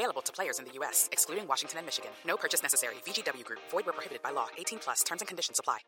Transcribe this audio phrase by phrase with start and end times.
[0.00, 2.10] Available to players in the U.S., excluding Washington and Michigan.
[2.24, 2.94] No purchase necessary.
[3.04, 3.58] VGW Group.
[3.70, 4.46] Void where prohibited by law.
[4.56, 5.02] 18 plus.
[5.02, 5.80] Terms and conditions apply.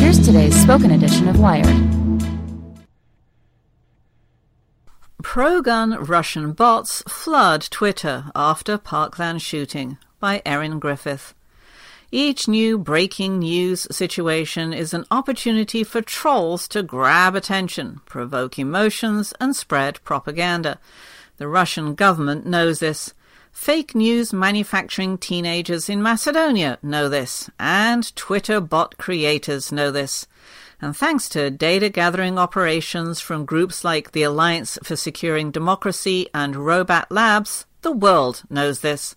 [0.00, 1.66] Here's today's spoken edition of Wired.
[5.22, 11.34] Pro-gun Russian bots flood Twitter after Parkland shooting by Erin Griffith.
[12.10, 19.34] Each new breaking news situation is an opportunity for trolls to grab attention, provoke emotions,
[19.38, 20.78] and spread propaganda.
[21.42, 23.14] The Russian government knows this.
[23.50, 30.28] Fake news manufacturing teenagers in Macedonia know this, and Twitter bot creators know this.
[30.80, 36.54] And thanks to data gathering operations from groups like the Alliance for Securing Democracy and
[36.54, 39.16] RoBhat Labs, the world knows this.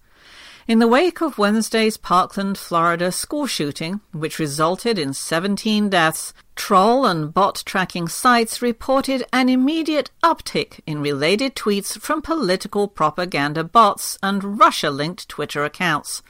[0.67, 7.05] In the wake of Wednesday's Parkland, Florida school shooting, which resulted in 17 deaths, troll
[7.05, 14.17] and bot tracking sites reported an immediate uptick in related tweets from political propaganda bots
[14.23, 16.23] and Russia linked Twitter accounts.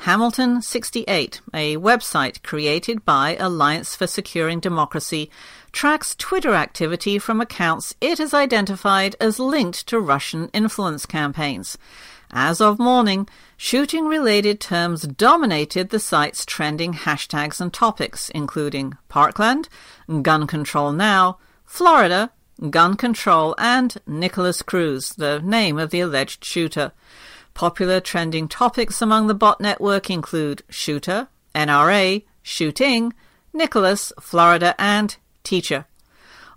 [0.00, 5.30] Hamilton 68, a website created by Alliance for Securing Democracy,
[5.72, 11.78] tracks Twitter activity from accounts it has identified as linked to Russian influence campaigns.
[12.32, 13.28] As of morning,
[13.62, 19.68] shooting related terms dominated the site's trending hashtags and topics, including Parkland,
[20.22, 22.30] Gun Control Now, Florida,
[22.70, 26.92] Gun Control, and Nikolas Cruz, the name of the alleged shooter.
[27.52, 33.12] Popular trending topics among the bot network include shooter, NRA, shooting,
[33.52, 35.84] Nikolas, Florida, and teacher.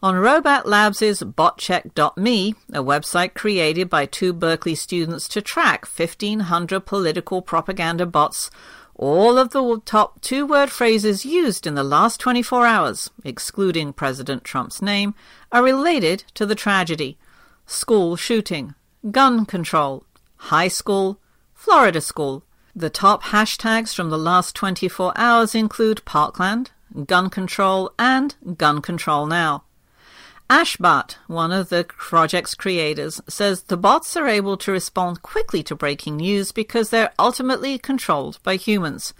[0.03, 7.41] On RoBhat Labs' botcheck.me, a website created by two Berkeley students to track 1,500 political
[7.41, 8.51] propaganda bots,
[8.95, 14.43] all of the top two word phrases used in the last 24 hours, excluding President
[14.43, 15.15] Trump's name,
[15.53, 17.17] are related to the tragedy
[17.65, 18.75] school shooting,
[19.09, 20.03] gun control,
[20.35, 21.17] high school,
[21.53, 22.43] Florida school.
[22.75, 26.71] The top hashtags from the last 24 hours include Parkland,
[27.05, 29.63] gun control, and gun control now.
[30.49, 35.63] Ash Bhat, one of the project's creators, says the bots are able to respond quickly
[35.63, 39.13] to breaking news because they're ultimately controlled by humans.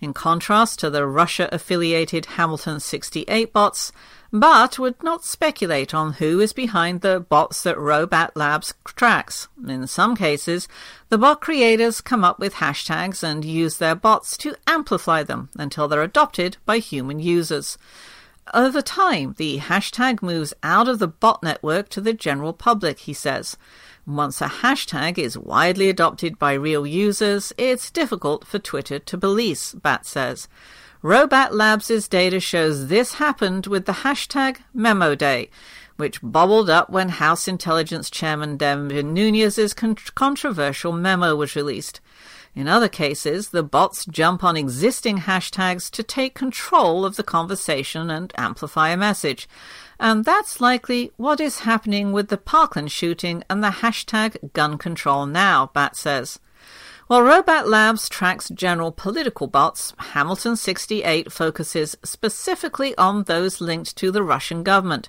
[0.00, 3.92] In contrast to the Russia affiliated Hamilton 68 bots,
[4.32, 9.48] but would not speculate on who is behind the bots that RoBhat Labs tracks.
[9.66, 10.68] In some cases,
[11.08, 15.88] the bot creators come up with hashtags and use their bots to amplify them until
[15.88, 17.76] they're adopted by human users.
[18.52, 23.12] Over time, the hashtag moves out of the bot network to the general public, he
[23.12, 23.56] says.
[24.06, 29.74] Once a hashtag is widely adopted by real users, it's difficult for Twitter to police,
[29.74, 30.48] Bhat says.
[31.02, 35.48] RoBhat Labs' data shows this happened with the hashtag Memo Day,
[35.96, 42.00] which bubbled up when House Intelligence Chairman Devin Nunes' con- controversial memo was released.
[42.54, 48.10] In other cases, the bots jump on existing hashtags to take control of the conversation
[48.10, 49.48] and amplify a message.
[50.00, 55.26] And that's likely what is happening with the Parkland shooting and the hashtag gun control
[55.26, 56.40] now, Bhat says.
[57.06, 64.10] While RoBhat Labs tracks general political bots, Hamilton 68 focuses specifically on those linked to
[64.10, 65.08] the Russian government.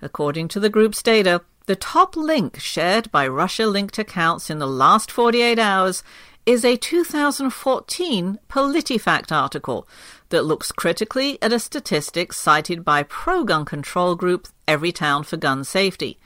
[0.00, 4.66] According to the group's data, the top link shared by Russia linked accounts in the
[4.66, 6.02] last 48 hours
[6.46, 9.88] is a 2014 PolitiFact article
[10.28, 15.64] that looks critically at a statistic cited by pro gun control group Everytown for Gun
[15.64, 16.18] Safety.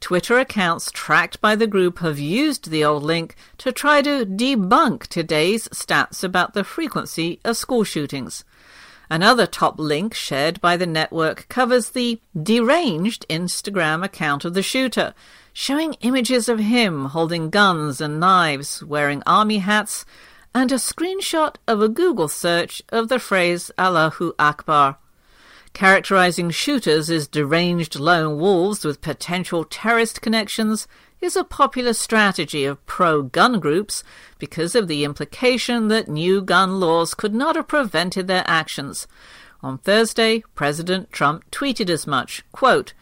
[0.00, 5.06] Twitter accounts tracked by the group have used the old link to try to debunk
[5.06, 8.44] today's stats about the frequency of school shootings.
[9.08, 15.14] Another top link shared by the network covers the deranged Instagram account of the shooter,
[15.52, 20.04] showing images of him holding guns and knives, wearing army hats,
[20.54, 24.98] and a screenshot of a Google search of the phrase Allahu Akbar.
[25.72, 30.86] Characterizing shooters as deranged lone wolves with potential terrorist connections
[31.22, 34.02] is a popular strategy of pro gun groups
[34.38, 39.06] because of the implication that new gun laws could not have prevented their actions.
[39.62, 42.92] On Thursday, President Trump tweeted as much quote,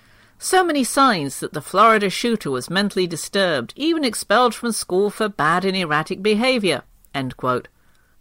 [0.43, 5.29] So many signs that the Florida shooter was mentally disturbed, even expelled from school for
[5.29, 6.83] bad and erratic behavior.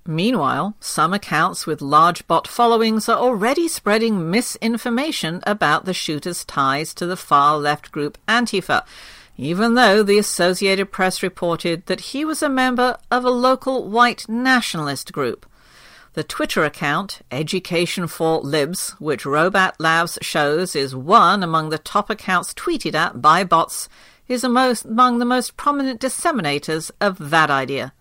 [0.05, 6.93] Meanwhile, some accounts with large bot followings are already spreading misinformation about the shooter's ties
[6.95, 8.83] to the far left group Antifa,
[9.37, 14.27] even though the Associated Press reported that he was a member of a local white
[14.27, 15.45] nationalist group.
[16.13, 22.09] The Twitter account, Education for Libs, which RoBhat Labs shows is one among the top
[22.09, 23.87] accounts tweeted at by bots,
[24.27, 27.93] is among the most prominent disseminators of that idea.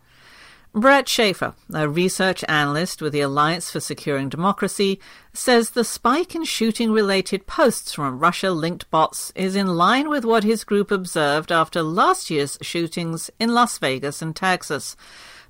[0.74, 5.00] Bret Schafer, a research analyst with the Alliance for Securing Democracy,
[5.32, 10.24] says the spike in shooting related posts from Russia linked bots is in line with
[10.24, 14.94] what his group observed after last year's shootings in Las Vegas and Texas.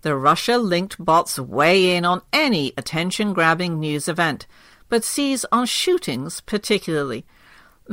[0.02, 4.46] The Russia linked bots weigh in on any attention grabbing news event,
[4.88, 7.24] but seize on shootings particularly.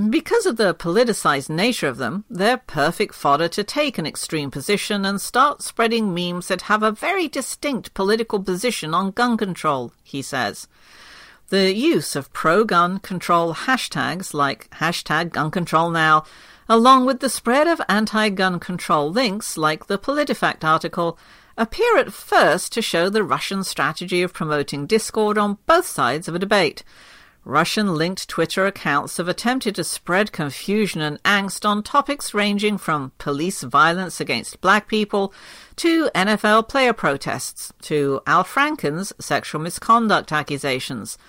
[0.10, 5.06] Because of the politicized nature of them, they're perfect fodder to take an extreme position
[5.06, 10.22] and start spreading memes that have a very distinct political position on gun control, he
[10.22, 10.68] says.
[11.48, 16.26] The use of pro gun control hashtags like hashtag gun control now,
[16.68, 21.18] along with the spread of anti gun control links like the PolitiFact article,
[21.58, 26.36] appear at first to show the Russian strategy of promoting discord on both sides of
[26.36, 26.84] a debate.
[27.46, 33.12] Russian linked Twitter accounts have attempted to spread confusion and angst on topics ranging from
[33.20, 35.32] police violence against black people
[35.76, 41.20] to NFL player protests to Al Franken's sexual misconduct accusations.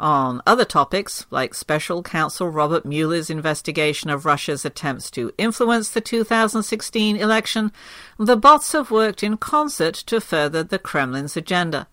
[0.00, 6.00] On other topics, like special counsel Robert Mueller's investigation of Russia's attempts to influence the
[6.00, 7.70] 2016 election,
[8.18, 11.86] the bots have worked in concert to further the Kremlin's agenda.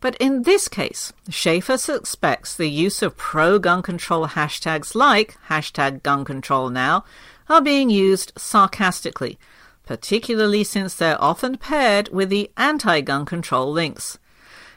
[0.00, 6.02] But in this case, Schafer suspects the use of pro gun control hashtags like hashtag
[6.02, 7.04] gun control now
[7.50, 9.38] are being used sarcastically,
[9.84, 14.18] particularly since they're often paired with the anti gun control links.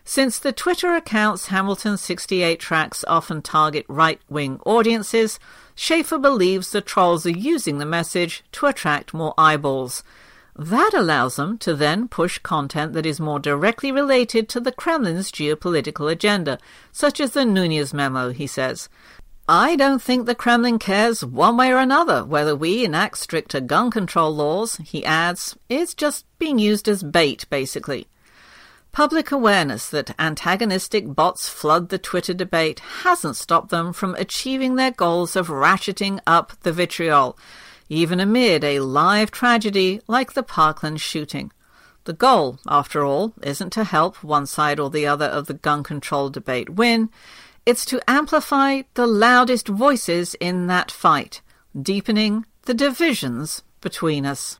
[0.10, 5.38] Since the Twitter accounts Hamilton 68 tracks often target right wing audiences,
[5.76, 10.04] Schafer believes the trolls are using the message to attract more eyeballs
[10.56, 15.30] that allows them to then push content that is more directly related to the Kremlin's
[15.30, 16.58] geopolitical agenda,
[16.94, 18.88] such as the Nunes memo, he says.
[19.50, 23.92] I don't think the Kremlin cares one way or another whether we enact stricter gun
[23.92, 25.58] control laws, he adds.
[25.68, 28.08] It's just being used as bait, basically.
[28.92, 34.92] Public awareness that antagonistic bots flood the Twitter debate hasn't stopped them from achieving their
[34.92, 37.38] goals of ratcheting up the vitriol
[37.90, 41.52] even amid a live tragedy like the Parkland shooting.
[42.04, 45.84] The goal, after all, isn't to help one side or the other of the gun
[45.84, 47.10] control debate win,
[47.66, 51.42] it's to amplify the loudest voices in that fight,
[51.80, 54.60] deepening the divisions between us.